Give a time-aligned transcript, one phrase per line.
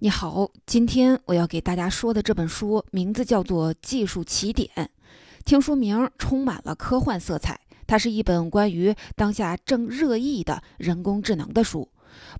[0.00, 4.68] 你好，今天我要给大家说的这本书名字叫做《技术起点》，
[5.44, 7.60] 听书名充满了科幻色彩。
[7.86, 11.88] 它是一本关于当下正热议的人工智能的书。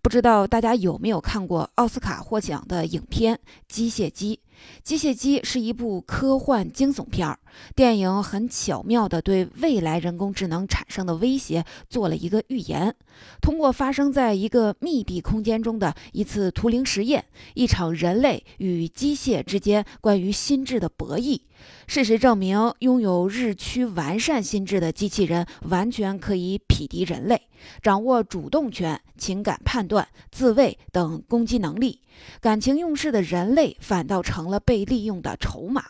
[0.02, 3.36] 不知道大家有没有看过奥斯卡获奖的影片
[3.68, 4.36] 《机械姬》？
[4.82, 7.38] 《机械姬》是一部科幻惊悚片儿，
[7.74, 12.94] 电影很巧妙地对未来人工智能产生的威胁做了一个预言。
[13.40, 21.40] 通过发生在一个密闭空间中的一次图灵实验，一场人类与机械之间关于心智的博弈。
[21.86, 27.40] 事实证明，拥有日趋完善心智的机器人完全可以匹敌人类，
[27.80, 32.00] 掌握主动权、情感判断、自卫等攻击能力。
[32.40, 35.84] 感情用事的人类反倒成了被利用的筹码。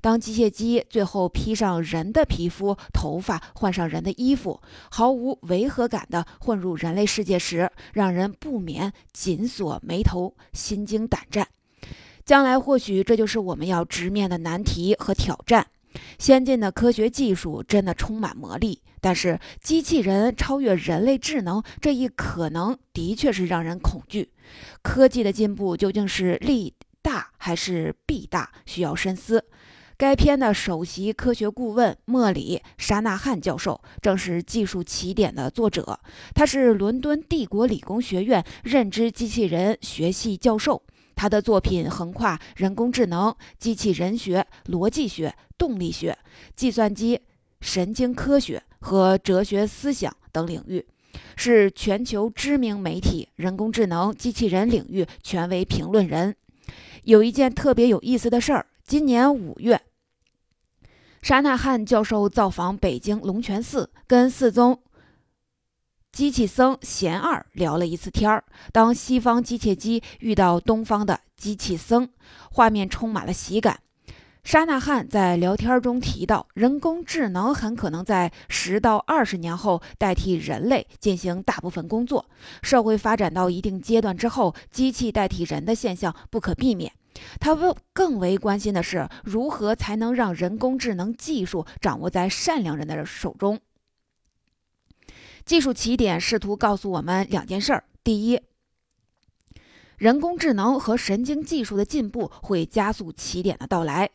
[0.00, 11.48] 当机械姬最后披上人的皮肤、头发，换上人的衣服，毫无违和感地混入人类世界时，让人不免紧锁眉头、心惊胆战。
[12.24, 15.66] 将来或许这就是我们要直面的难题和挑战。
[16.18, 24.30] 先进的科学技术真的充满魔力，但是机器人超越人类智能这一可能的确是让人恐惧。
[24.82, 29.44] 科技的进步究竟是利大还是弊大，需要深思。
[30.00, 36.00] 该片的首席科学顾问莫里·沙纳汉教授正是《技术起点》的作者，
[36.34, 40.82] 他是伦敦帝国理工学院认知机器人学系教授。
[41.14, 46.16] 他的作品横跨人工智能、机器人学、逻辑学、动力学、
[46.56, 47.20] 计算机、
[47.60, 50.86] 神经科学和哲学思想等领域，
[51.36, 56.34] 是全球知名媒体人工智能、机器人领域权威评论人。
[57.04, 59.78] 有一件特别有意思的事儿：今年五月，
[61.22, 64.80] 沙纳汉教授造访北京龙泉寺，跟寺宗。
[66.12, 68.42] 机器僧贤二聊了一次天儿。
[68.72, 72.08] 当西方机械机遇到东方的机器僧，
[72.50, 73.80] 画面充满了喜感。
[74.42, 82.24] 沙纳汉在聊天中提到，人工智能很可能在十到二十年后代替人类进行大部分工作。
[82.62, 86.90] 社会发展到一定阶段之后，机器代替人的现象不可避免。
[87.38, 93.60] 他更更为关心的是，如何才能让人工智能技术掌握在善良人的手中。
[95.44, 98.40] 技术起点试图告诉我们两件事儿：第一，
[99.96, 104.08] 人工智能和神经技术的进步会加速起点的到来；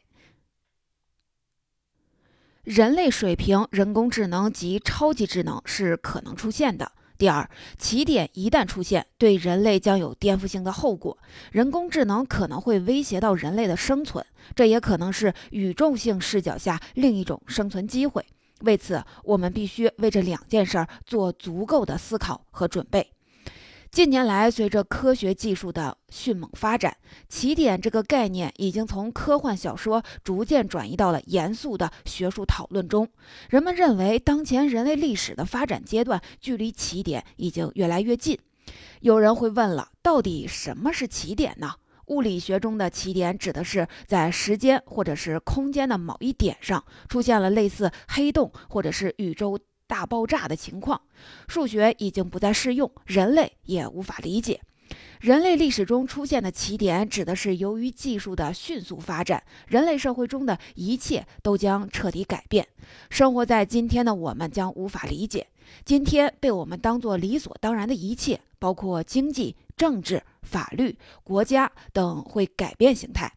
[2.64, 6.92] 人类水平人工智能及超级智能是可能出现的。
[7.18, 11.18] 第二，起点一旦出现，对人类将有颠覆性的后果，
[11.52, 18.26] 人工智能可能会威胁到人类的生存，这也可能是宇宙性视角下另一种生存机会。
[18.62, 23.15] 为此，我们必须为这两件事做足够的思考和准备。
[23.96, 26.98] 近年来，随着科学技术的迅猛发展，
[27.30, 33.08] 起点这个概念已经从科幻小说逐渐转移到了严肃的学术讨论中。
[33.50, 38.38] 人们认为，当前人类历史的发展阶段距离起点已经越来越近。
[39.00, 41.76] 有人会问了，到底什么是起点呢？
[42.08, 49.58] 物理学中的起点指的是在时间或者是空间的某一点上出现了类似黑洞或者是宇宙
[49.88, 51.02] 大爆炸的情况。
[51.48, 54.62] 数学已经不再适用，人类也无法理解。
[55.20, 62.68] 人类历史中出现的起点指的是由于技术的迅速发展，人类社会中的一切都将彻底改变。
[63.10, 65.48] 生活在今天的我们将无法理解，
[65.84, 69.56] 今天被我们当作理所当然的一切，包括经济。
[69.78, 73.30] 政治、法律、国家等会改变形态，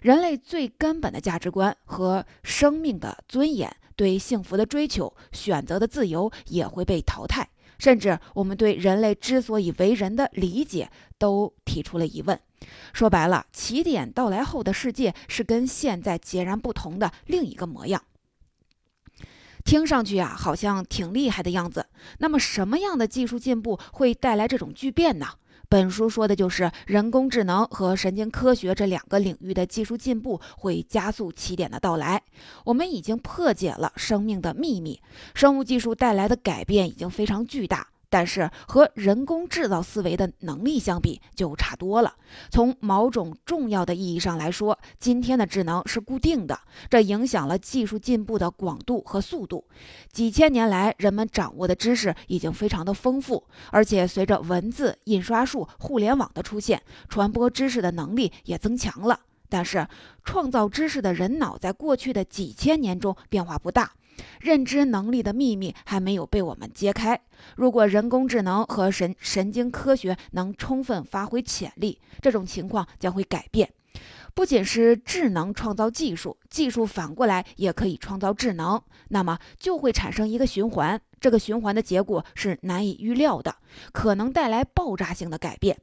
[0.00, 7.48] 人类最根本的价值观和生命的尊严、对幸福的追求、选择的自由也会被淘汰，
[7.78, 12.38] 甚至我们对人类之所以为人的理解都提出了疑问。
[12.92, 18.02] 说白了，起点到来后的世界是跟现在截然不同的另一个模样。
[19.64, 21.86] 听上去啊，好像挺厉害的样子。
[22.18, 25.26] 那么，什么样的技术进步会带来这种巨变呢？
[25.72, 32.22] 本书说的就是人工智能和神经科学这两个领域的技术进步会加速起点的到来。
[32.66, 35.00] 我们已经破解了生命的秘密，
[35.34, 37.88] 生物技术带来的改变已经非常巨大。
[38.12, 42.14] 但是和人工制造思维的能力相比就差多了。
[42.50, 46.58] 从某种重要的意义上来说，今天的智能是固定的，
[46.90, 49.64] 这影响了技术进步的广度和速度。
[50.12, 59.18] 几千年来，人们掌握的知识已经非常的丰富，而且随着文字、印刷术、互联网的出现，传播知识的能力也增强了。
[59.48, 59.88] 但是，
[60.22, 63.92] 创造知识的人脑在过去的几千年中变化不大。
[64.40, 67.20] 认知能力的秘密还没有被我们揭开。
[67.56, 73.72] 如果人工智能和神神经科学能充分发挥潜力，这种情况将会改变。
[74.34, 81.00] 不仅是智能创造技术，技术反过来也可以创造智能，那么就会产生一个循环。
[81.20, 83.56] 这个循环的结果是难以预料的，
[83.92, 85.78] 可能带来爆炸性的改变。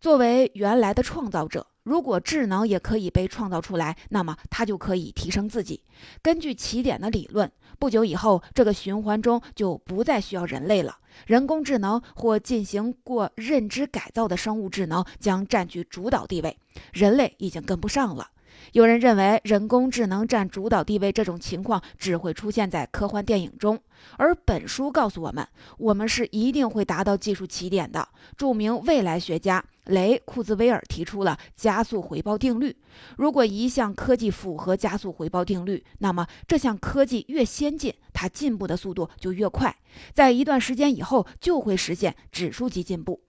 [0.00, 1.66] 作为原来的创造者。
[1.84, 5.82] 如果智能也可以被创造出来，那么它就可以提升自己。
[6.22, 7.50] 根据起点的理论，
[7.82, 10.98] 不久以后，这个循环中就不再需要人类了。
[11.26, 16.56] 人工智能或进行过认知改造的生物智能将占据主导地位，
[16.92, 18.30] 人类已经跟不上了。
[18.72, 23.78] 有人认为人工智能占主导地位这种情况只会出现在科幻电影中，
[24.16, 25.46] 而本书告诉我们，
[25.78, 28.08] 我们是一定会达到技术起点的。
[28.36, 32.74] 著名未来学家雷库兹韦尔提出了加速回报定律：
[33.18, 39.76] 如果一项科技符合加速回报定律，那么这项科技越先进，它进步的速度就越快，
[40.14, 43.20] 在一段时间以后就会实现指数级进步。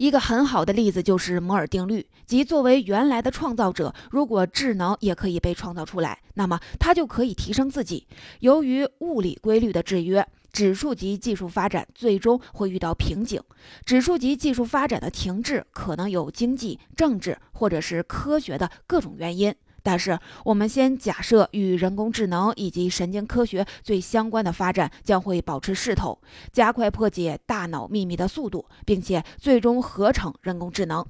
[0.00, 8.06] 一个很好的例子就是摩尔定律，即作为原来的创造者，如果智能也可以被创造出来，那么它就可以提升自己。
[8.38, 13.38] 由于物理规律的制约，指数级技术发展最终会遇到瓶颈。
[13.84, 19.54] 指数级技术发展的停滞可能有经济、政治或者是科学的各种原因。
[19.82, 26.20] 但是，我们先假设与人工智能以及神经科学最相关的发展将会保持势头，
[26.52, 31.04] 加快破解大脑秘密的速度，并且最终合成人工智能。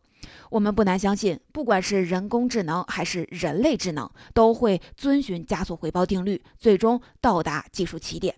[0.51, 8.35] 我们不难相信，不管是人工智能还是人类智能，都会遵循加速回报定律，最终到达技术起点。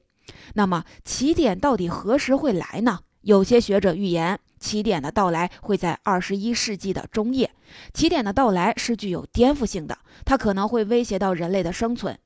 [0.54, 3.00] 那么，起点到底何时会来呢？
[3.22, 4.38] 有些学者预言。
[4.62, 7.50] 起点的到来会在二十一世纪的中叶。
[7.92, 12.18] 起点的到来是具有颠覆性的，它可能会威胁到人类的生存。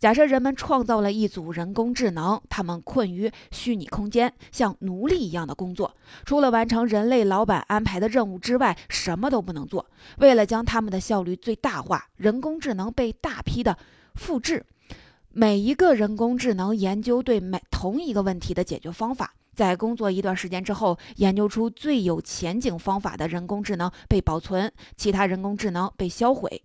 [0.00, 5.94] 假设人们创造了一组人工智能，他们困于虚拟空间，像奴隶一样的工作，
[6.24, 9.86] 除了完成人类老板安排的任务之外，什么都不能做。
[10.18, 13.78] 为了将他们的效率最大化，人工智能被大批的
[14.16, 14.66] 复制。
[15.32, 19.34] 每一个人工智能研究对每同一个问题的解决方法。
[19.54, 26.62] 在工作一段时间之后，研究出最有前景方法的人工智能被保存，其他人工智能被销毁。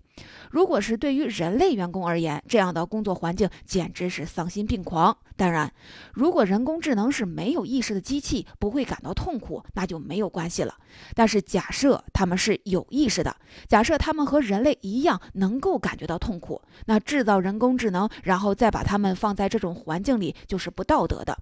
[0.51, 5.17] 如果是对于人类员工而言，这样的工作环境简直是丧心病狂。
[5.37, 5.69] 当然，
[6.13, 10.73] 如果人工智能是没有意识的机器，不会感到痛苦，那就没有关系了。
[11.13, 13.35] 但是假设他们是有意识的，
[13.67, 21.37] 假设他们和人类一样能够感觉到痛苦，那制造人工智能，然后再把他们放在这种环境里，就是不道德的。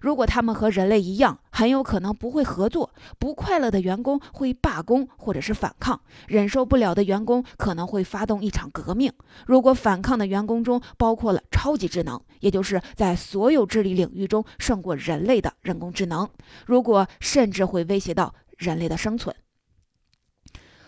[0.00, 9.12] 如果他们和人类一样，很有可能不会合作，不快乐的员工会罢工或者是反抗，忍受不了的员工可能会发动一场革命。
[9.44, 16.30] 如果反抗的员工中包括了超级智能，也就是在所有智力领域中胜过人类的人工智能，
[16.64, 19.34] 如果甚至会威胁到人类的生存。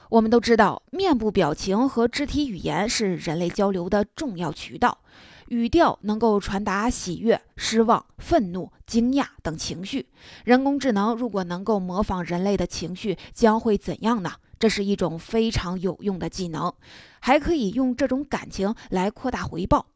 [0.08, 4.98] 我们都知道，面部表情和肢体语言是人类交流的重要渠道，
[5.48, 10.06] 语调能够传达喜悦、失望、愤怒、惊讶等情绪。
[10.44, 14.30] 人工智能如果能够模仿人类的情绪，将会怎样呢？
[14.58, 16.72] 这是一种非常有用的技能，
[17.20, 19.86] 还可以用这种感情来扩大回报。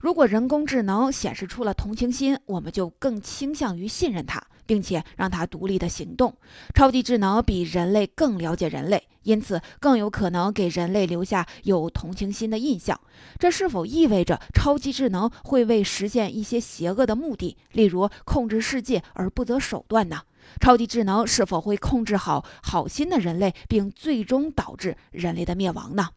[0.00, 6.34] 如果人工智能显示出了同情心，我们就更倾向于信任它，并且让它独立的行动。
[6.74, 12.98] 超级智能比人类更了解人类，因此更有可能给人类留下有同情心的印象。
[13.38, 20.22] 这是否意味着超级智能会为实现一些邪恶的目的，例如控制世界而不择手段呢？
[20.60, 26.08] 超级智能是否会控制好好心的人类，并最终导致人类的灭亡呢？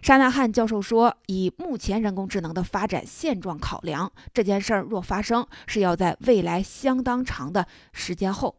[0.00, 8.56] 沙纳汉教授说：“以目前人工智能的发展现状考量，这件事儿若发生，是要在未来相当长的时间后，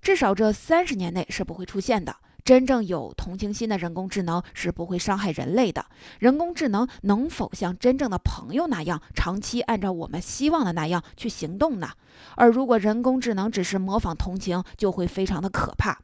[0.00, 2.16] 至少这三十年内是不会出现的。
[2.44, 5.86] 真正有同情心的人工智能是不会伤害人类的。
[6.18, 11.90] 人工智能能否像真正的朋友那样，长期按照我们希望的那样去行动呢？
[12.36, 16.00] 而如果人工智能只是模仿同情，就会非常的可怕。”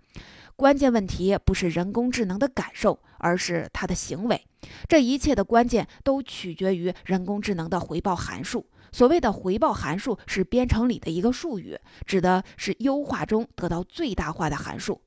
[0.54, 4.44] 关键问题不是人工智能的感受，而是它的行为。
[4.88, 8.66] 这一切的关键都取决于人工智能的回报函数。
[8.90, 15.00] 所谓的回报函数是编程里的一个术语，指的是优化中得到最大化的函数。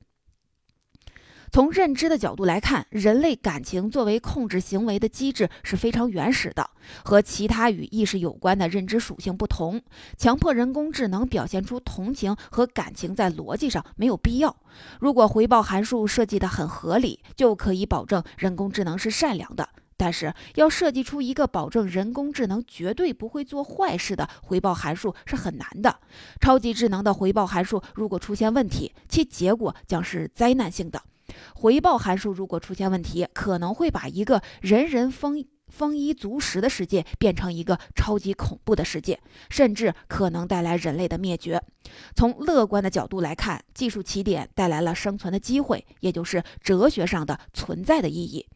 [1.52, 6.70] 从认知的角度来看，人类感情作为控制行为的机制是非常原始的，
[7.04, 9.78] 和其他与意识有关的认知属性不同。
[10.16, 14.56] 强迫人工智能表现出同情和感情，在逻辑上没有必要。
[14.98, 19.68] 如果回报函数设计得很合理，就可以保证人工智能是善良的。
[19.98, 25.94] 但是要设计出一个保证人工智能绝对不会做坏事的回报函数是很难的。
[26.40, 31.02] 超级智能的回报函数如果出现问题，其结果将是灾难性的。
[31.54, 41.62] 回报函数如果出现问题，可能会把一个人人丰丰衣足食的世界变成一个超级恐怖的世界，甚至可能带来人类的灭绝。
[42.14, 48.46] 从乐观的角度来看，技术起点带来了生存的机会，也就是哲学上的存在的意义。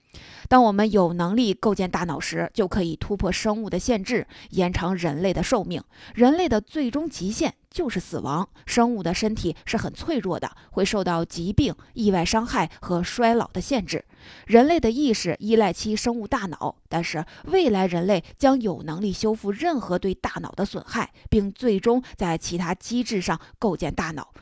[0.48, 5.82] 当我们有能力构建大脑时，就可以突破生物的限制，延长人类的寿命。
[6.14, 8.48] 人类的最终极限就是死亡。
[8.64, 14.04] 生物的身体是很脆弱的，会受到疾病、意外伤害和衰老的限制。
[14.46, 24.32] 人类的意识依赖其生物大脑，但是未来人类将有能力修复任何对大脑的损害，并最终在其他机制上构建大脑，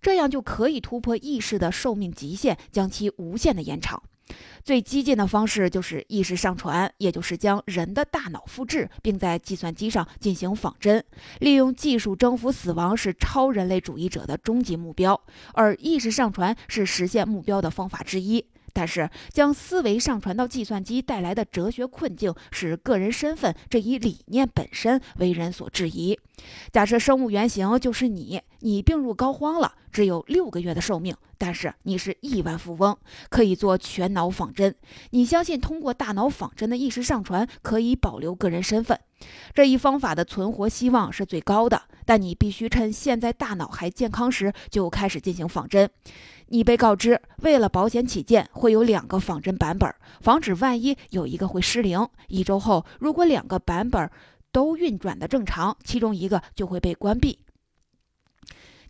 [0.00, 4.02] 这样就可以突破意识的寿命极限，将其无限的延长。
[4.62, 11.04] 最激进的方式就是意识上传，也就是将人的大脑复制，并在计算机上进行仿真。
[11.40, 15.20] 利用技术征服死亡是超人类主义者的终极目标，
[15.52, 18.46] 而意识上传是实现目标的方法之一。
[18.74, 26.18] 但是，将思维上传到计算机带来的哲学困境，使个人身份这一理念本身为人所质疑。
[26.72, 32.98] 假设生物原型就是你，你病入膏肓了，只有六个月的寿命，但是你是亿万富翁，
[33.30, 34.74] 可以做全脑仿真。
[35.10, 38.98] 你相信通过大脑仿真的意识上传可以保留个人身份，
[39.54, 41.82] 这一方法的存活希望是最高的。
[42.06, 45.88] 但你必须趁现在大脑还健康时就开始进行仿真。
[46.54, 52.08] 你被告知，为了保险起见，会有两个仿真版本，防止万一有一个会失灵。
[52.28, 54.08] 一周后，如果两个版本
[54.52, 57.40] 都运转的正常，其中一个就会被关闭。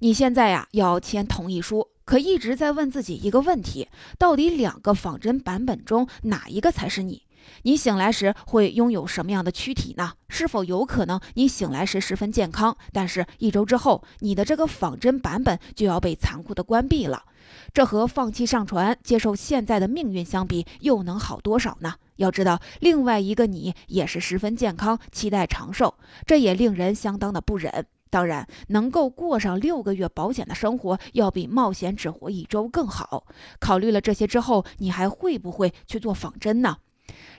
[0.00, 7.23] 你现在呀要签同意书，可一直在问自己一个问题：到底两个仿真版本中哪一个才是你？
[7.62, 10.12] 你醒来时会拥有什么样的躯体呢？
[10.28, 17.24] 是否有可能你醒来时十分健康，但是一周之后，你的这个仿真版本就要被残酷的关闭了？
[17.72, 21.94] 这和放弃上传、接受现在的命运相比，又能好多少呢？
[22.16, 25.94] 要知道，另外一个你也是十分健康，期待长寿，
[26.26, 27.86] 这也令人相当的不忍。
[28.10, 33.26] 当然，能够过上六个月保险的生活，要比冒险只活一周更好。
[33.58, 36.76] 考虑了这些之后，你还会不会去做仿真呢？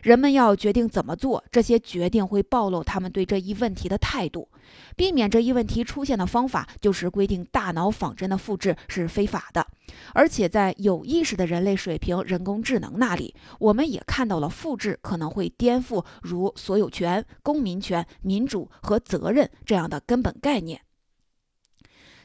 [0.05, 4.47] 人们要决定怎么做，这些决定会暴露他们对这一问题的态度。
[4.95, 9.65] 避免这一问题出现的方法，就是规定大脑仿真的复制是非法的。
[10.13, 20.79] 而且在有意识的人类水平人工智能那里，我们也看到了复制可能会颠覆如所有权、公民权、民主和责任这样的根本概念。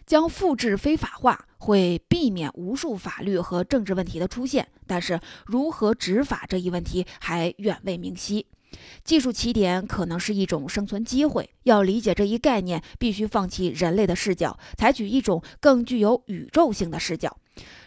[0.07, 8.47] 将复制非法化会避免无数法律和政治问题的出现，但是如何执法这一问题还远未明晰。
[9.03, 17.37] 技术起点可能是一种生存机会，要理解这一概念，必须放弃人类的视角，采取一种更具有宇宙性的视角。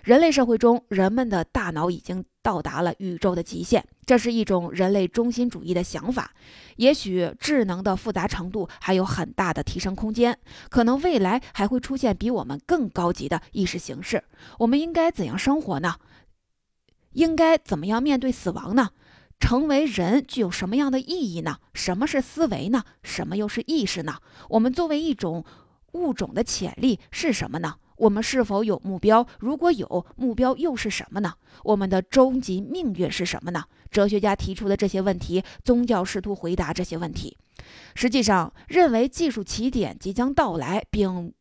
[0.03, 6.31] 人类社会中，人们的大脑已经到达了宇宙的极限，这是一种人类中心主义的想法。
[6.75, 10.37] 也许智能的复杂程度还有很大的提升空间，
[10.69, 14.23] 可能未来还会出现比我们更高级的意识形式。
[14.59, 15.95] 我们应该怎样生活呢？
[17.13, 18.89] 应该怎么样面对死亡呢？
[19.39, 21.57] 成为人具有什么样的意义呢？
[21.73, 22.83] 什么是思维呢？
[23.03, 24.17] 什么又是意识呢？
[24.49, 25.45] 我们作为一种
[25.93, 27.75] 物种的潜力是什么呢？
[27.97, 29.25] 我们是否有目标？
[29.39, 31.33] 如果有目标，又是什么呢？
[31.63, 33.63] 我们的终极命运是什么呢？
[33.91, 37.37] 哲学家提出的这些问题，宗教试图回答这些问题。
[37.95, 41.33] 实际上，认为技术起点即将到来，并。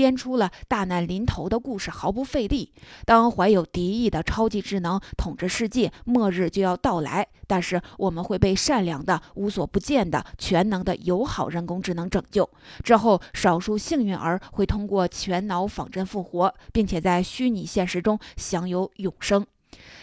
[0.00, 2.72] 编出了大难临头的故事毫不费力。
[3.04, 7.28] 当怀有敌意的超级智能统治世界，末日就要到来。
[7.46, 12.48] 但是我们会被善良的、无所不见的、全能的友好人工智能拯救。
[12.82, 19.46] 之后，少数幸运儿会通过全脑仿真复活，并且在虚拟现实中享有永生。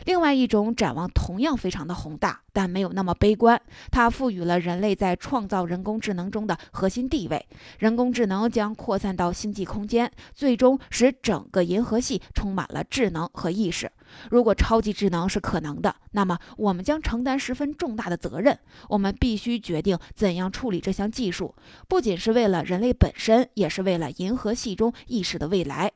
[0.06, 3.62] 另外一种展望同样非常的宏大，但没有那么悲观。
[3.92, 7.46] 它赋予了人类在创造人工智能中的核心地位。
[7.80, 13.92] 人工智能将扩散到星际空间，最终使整个银河系充满了智能和意识。
[14.32, 18.58] 如果超级智能是可能的，那么我们将承担十分重大的责任。
[18.88, 21.54] 我们必须决定怎样处理这项技术，
[21.90, 25.92] 不仅是为了人类本身，也是为了银河系中意识的未来。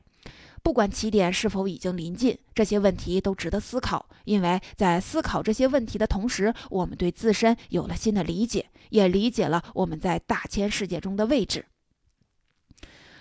[0.62, 4.06] 不管起点是否已经临近，这些问题都值得思考。
[4.24, 11.66] 因为在思考这些问题的同时，我们对自身有了新的理解，也理解了我们在大千世界中的位置。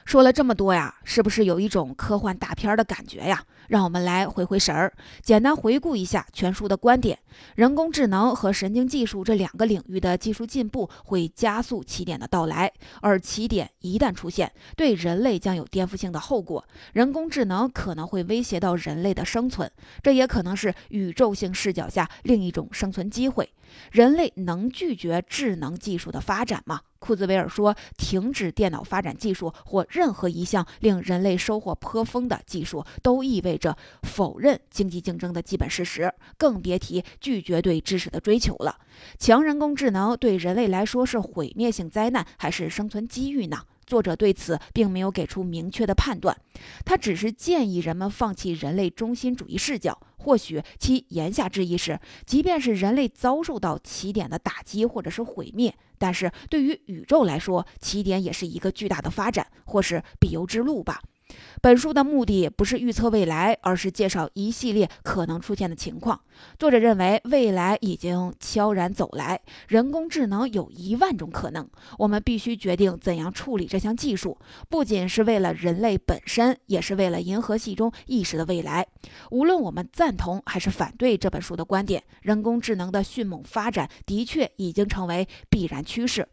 [0.05, 3.45] 说了这么多呀，是不是有一种科幻大片的感觉呀？
[3.67, 7.17] 让我们来回回神儿，简单回顾一下全书的观点：
[7.55, 16.65] 人工智能和神经技术这两个领域的技术进步会加速起点的到来，而起点一旦出现，对人类将有颠覆性的后果。
[16.93, 19.71] 人工智能可能会威胁到人类的生存，
[20.03, 23.49] 这也可能是宇宙性视角下另一种生存机会。
[23.91, 26.81] 人类能拒绝智能技术的发展吗？
[26.99, 38.77] 库兹韦尔说：“停止电脑发展技术或任何一项令人类收获颇丰的技术，都意味着否认经济竞争的基本事实，更别提拒绝对知识的追求了。
[39.17, 46.37] 强人工智能对人类来说是毁灭性灾难还是生存机遇呢？”作者对此并没有给出明确的判断，
[46.85, 49.99] 他只是建议人们放弃人类中心主义视角。
[50.17, 61.01] 或许其言下之意是，即便是人类遭受到起点的打击或者是毁灭，但是对于宇宙来说，起点也是一个巨大的发展或是必由之路吧。
[61.61, 66.19] 本书的目的不是预测未来，而是介绍一系列可能出现的情况。
[66.57, 71.69] 作者认为，未来已经悄然走来，人工智能有一万种可能。
[71.99, 74.37] 我们必须决定怎样处理这项技术，
[74.69, 78.87] 不仅是为了人类本身，也是为了银河系中意识的未来。
[79.29, 86.27] 无论我们赞同还是反对这本书的观点，人工智能的迅猛发展的确已经成为必然趋势。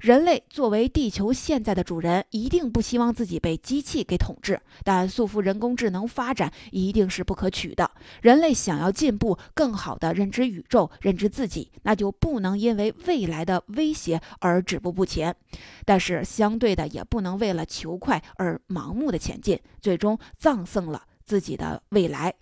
[0.00, 4.58] 人类作为地球现在的主人，一定不希望自己被机器给统治。
[4.82, 7.90] 但束缚人工智能发展一定是不可取的。
[8.22, 15.36] 人类想要进步，更好地认知宇宙、认知自己，那就不能因为未来的威胁而止步不前。
[15.84, 22.32] 但是相对的，也不能为了求快而盲目的前进，最终葬送了自己的未来。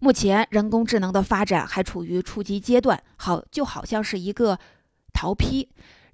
[0.00, 4.58] 目前，人工智能的发展还处于初级阶段，好就好像是一个
[5.12, 5.68] 桃坯。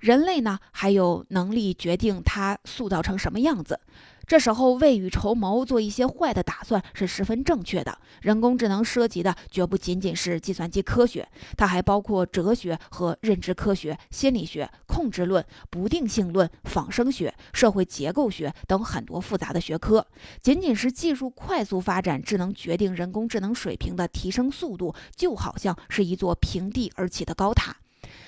[0.04, 3.80] 人类呢，还有能力决定它塑造成什么样子。
[4.26, 7.96] 这时候未雨绸缪，做一些坏的打算是十分正确的。
[8.20, 20.06] 人工智能涉及的绝不仅仅是计算机科学，它还包括哲学和认知科学、心理学、控制论、不定性论、仿生学、社会结构学等很多复杂的学科。
[20.42, 27.74] 仅仅是技术快速发展，智能决定人工智能水平的提升速度，就好像是一座平地而起的高塔。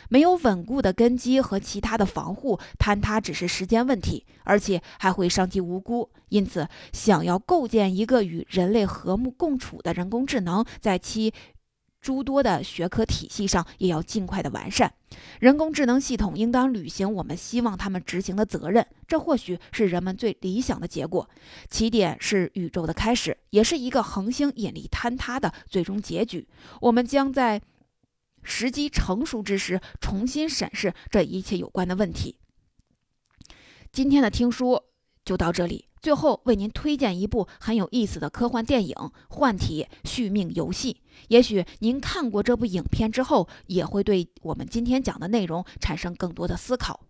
[0.09, 6.11] 没有稳固的根基和其他的防护，坍塌只是时间问题，而且还会伤及无辜。
[6.29, 11.33] 因此，想要构建一个与人类和睦共处的人工智能，在其
[12.01, 14.93] 诸多的学科体系上也要尽快的完善。
[15.41, 21.29] 人工智能系统应当履行我们希望他们执行的责任，这或许是人们最理想的结果。
[21.71, 26.47] 起点是宇宙的开始，也是一个恒星引力坍塌的最终结局。
[26.81, 27.61] 我们将在。
[28.47, 32.39] 时机成熟之时，重新审视这一切有关的问题。
[33.93, 34.81] 今天的听书
[35.25, 38.95] 就到这里，最后为您推荐一部很有意思的科幻电影
[39.29, 40.95] 《幻体续命游戏》。
[41.29, 47.01] 也许您看过这部影片之后，也会对我们今天讲的内容产生更多的思考。